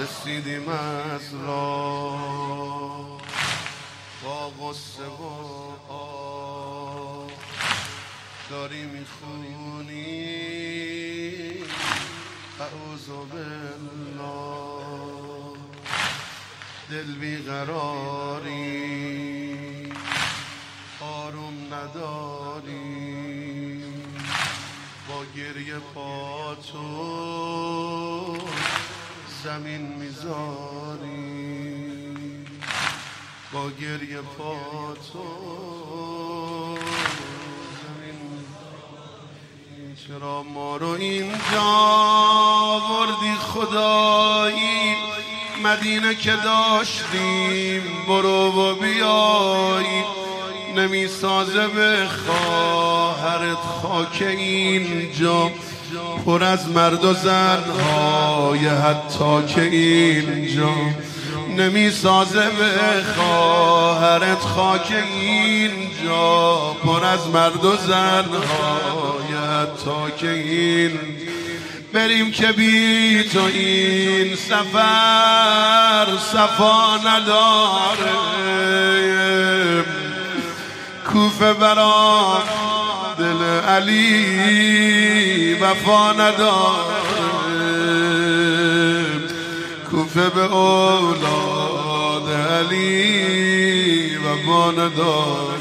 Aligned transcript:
رسیدیم 0.00 0.68
از 0.68 1.34
راه. 1.46 3.20
با 4.24 4.48
غصه 4.48 5.06
و 5.06 5.24
آه 5.92 7.26
داری 8.50 8.82
می‌خونی. 8.82 9.90
اعوذ 12.60 13.06
بالله. 13.32 14.20
دل 16.90 17.14
بیقراری. 17.14 18.50
آروم 21.00 21.74
نداری. 21.74 22.80
با 25.08 25.24
گریه 25.36 25.78
پاتو 25.94 26.80
زمین 29.44 29.80
می‌ذاری. 29.80 31.30
با 33.52 33.70
گریه 33.80 34.20
پاتو 34.38 35.24
زمین 37.82 38.20
چرا 40.06 40.42
ما 40.42 40.76
رو 40.76 40.88
اینجا 40.88 41.70
وردی 42.90 43.34
خدایی؟ 43.34 44.94
مدینه 45.64 46.14
که 46.14 46.36
داشتیم 46.44 47.82
برو 48.08 48.52
و 48.52 48.74
بیایی. 48.74 50.04
نمی‌سازه 50.76 51.68
به 51.68 52.08
خواهرت 52.26 53.58
خاک 53.82 54.22
اینجا. 54.22 55.50
پر 56.26 56.44
از 56.44 56.68
مرد 56.68 57.04
و 57.04 57.14
زنهای 57.14 58.68
حتی 58.68 59.54
که 59.54 59.62
اینجا 59.62 60.74
نمی‌سازه 61.56 62.46
به 62.50 63.02
خواهرت 63.16 64.40
خاک 64.40 64.92
اینجا. 65.20 66.76
پر 66.84 67.04
از 67.04 67.28
مرد 67.28 67.64
و 67.64 67.76
زنهای 67.76 69.34
حتی 69.50 70.12
که 70.18 70.30
این 70.30 70.90
بریم 71.92 72.30
که 72.30 72.52
بی 72.52 73.24
تو 73.32 73.40
این 73.40 74.36
سفر 74.36 76.06
صفا 76.32 76.96
نداره. 76.96 78.10
کوفه 81.12 81.52
برا 81.52 82.42
دل 83.20 83.42
علی 83.68 85.54
وفا 85.54 86.12
نداره 86.12 87.00
کوفه 89.90 90.28
به 90.28 90.54
اولاد 90.54 92.28
علی 92.30 94.16
وفا 94.16 94.70
نداره 94.70 95.60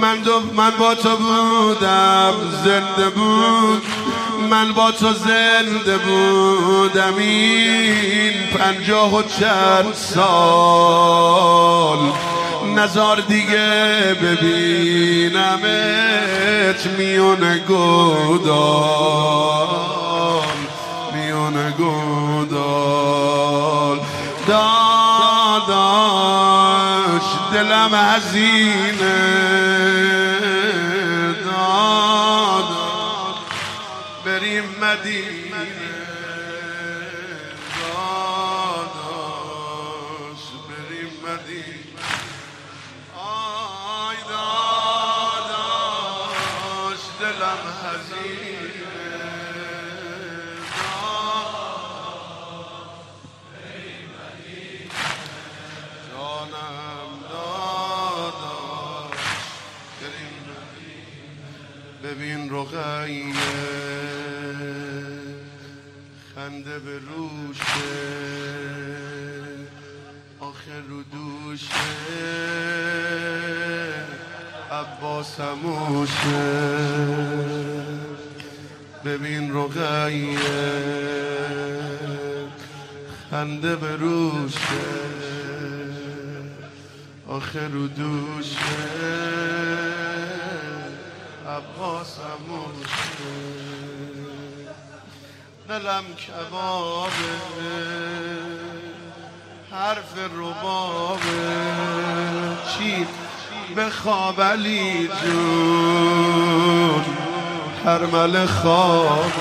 من, 0.00 0.16
دو 0.20 0.40
من 0.56 0.70
با 0.78 0.94
تو 0.94 1.16
بودم 1.16 2.34
زنده 2.64 3.10
بود. 3.10 3.82
من 4.50 4.72
با 4.72 4.90
تو 4.90 5.12
زنده 5.12 5.98
بودم 5.98 7.14
این 7.18 8.32
پنجاه 8.58 9.14
و 9.14 9.22
چند 9.22 9.94
سال. 9.94 10.28
نزار 12.78 13.20
دیگه 13.20 14.16
ببینمت 14.22 15.66
میون 16.98 17.58
گودال 17.58 19.24
میون 21.14 21.70
گودال. 21.70 22.54
داداش 24.46 25.74
دلم 27.52 27.94
هزینه. 27.94 29.20
داداش 31.44 33.36
بریم 34.24 34.64
مدینه. 34.80 36.13
دلم 47.24 47.62
هزینه 47.84 48.70
جانم 56.10 57.10
داداش 57.30 59.18
ببین 62.04 62.50
رقیه 62.50 63.34
خنده 66.34 66.78
به 66.78 66.98
روشه 66.98 67.94
آخر 70.40 70.80
رو 70.88 71.02
دوشه. 71.02 72.33
عباس 74.84 75.40
هموشه 75.40 76.44
ببین 79.04 79.54
رقیه 79.54 80.38
خنده 83.30 83.76
به 83.76 83.96
روشه 83.96 84.58
آخر 87.28 87.68
رو 87.68 87.88
دوشه 87.88 88.58
عباس 91.48 92.18
هموشه 92.18 93.24
دلم 95.68 96.04
کبابه. 96.14 97.10
حرف 99.70 100.18
ربابه. 100.36 101.20
چی؟ 102.78 103.06
به 103.76 103.90
خواب 103.90 104.42
علی 104.42 105.08
جون 105.22 107.04
هرمل 107.84 108.46
خواب. 108.46 109.32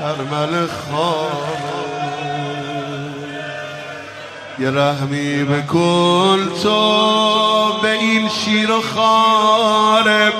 هرمل 0.00 0.66
خواب. 0.66 1.56
یه 4.58 4.70
رحمی 4.70 5.44
بکن 5.44 6.38
تو 6.62 7.78
به 7.82 7.90
این 7.90 8.28
شیر 8.28 8.70
و 8.70 8.82
خاره 8.94 10.32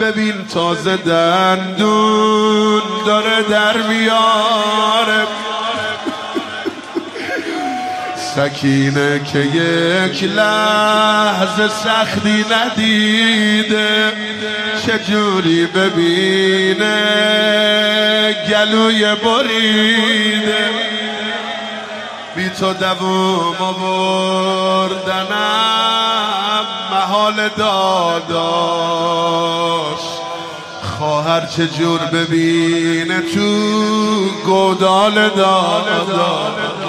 ببین 0.00 0.46
تازه 0.54 0.96
دندون 0.96 2.82
داره 3.06 3.42
در 3.42 3.76
میاره. 3.76 5.26
سکینه 8.36 9.20
که 9.32 9.38
یک 9.38 10.24
لحظه 10.24 11.68
سختی 11.68 12.44
ندیده. 12.50 14.12
چجوری 14.86 15.66
ببینه؟ 15.66 16.96
گلوی 18.50 19.14
بریده. 19.14 20.70
بی 22.36 22.48
تو 22.48 22.72
دووم 22.72 23.56
آوردنم 23.60 25.06
محال 26.90 27.48
داداش. 27.56 28.46
خواهر 30.82 31.46
چجور 31.46 31.98
ببینه 31.98 33.20
تو 33.20 33.40
گودال 34.44 35.28
داداش؟ 35.28 36.85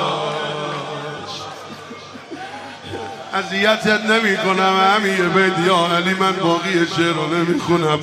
اذیتت 3.38 4.06
نمی 4.06 4.38
کنم 4.38 4.76
همین 4.96 5.30
بیت. 5.30 5.60
یا 5.68 5.96
علی 5.98 6.14
من 6.14 6.32
باقی 6.32 6.88
شعر 6.96 7.14
رو 7.14 7.28
نمی 7.36 7.60
خونم 7.60 8.00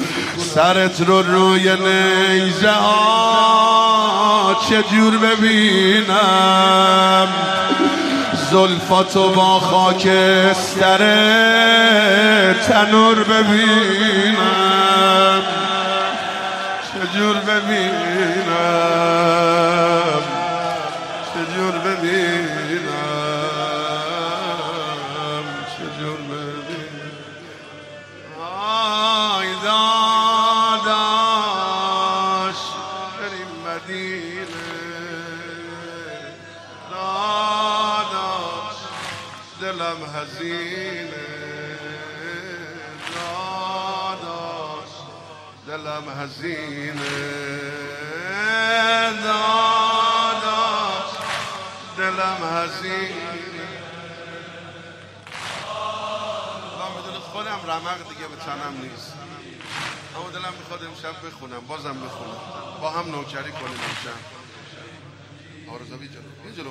سرت 0.54 1.00
رو 1.00 1.22
روی 1.22 1.70
نیزه 1.76 2.70
ها 2.70 4.56
چجور 4.68 5.18
ببینم؟ 5.18 6.14
زلفاتو 8.50 9.28
با 9.28 9.60
خاکستر 9.60 10.98
تنور 12.68 13.24
ببینم. 13.24 14.74
چجور 16.92 17.36
ببینم؟ 17.36 18.14
دلم 39.94 40.04
هزینه 40.14 41.26
داداش 43.14 44.92
دلم 45.66 46.08
هزینه 46.20 47.16
داداش 49.24 51.10
دلم 51.98 52.40
هزینه 52.54 53.34
خودم 57.32 57.60
رمق 57.66 58.08
دیگه 58.08 58.26
به 58.28 58.36
تنم 58.36 58.80
نیست. 58.82 59.12
اما 60.16 60.30
دلم 60.30 60.54
می‌خواد 60.58 60.84
امشب 60.84 61.26
بخونم 61.26 61.60
بازم 61.68 61.94
بخونم. 61.94 62.40
با 62.80 62.90
هم 62.90 63.10
نوکری 63.10 63.52
کنیم 63.52 63.80
امشب. 63.88 64.20
آرزوی 65.74 66.08
جلو 66.08 66.50
یه 66.50 66.52
جلو 66.56 66.70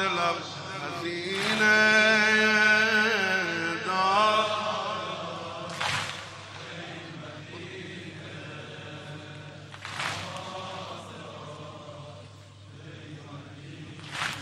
the 0.00 0.08
love's 0.14 0.56
Medina. 1.02 2.09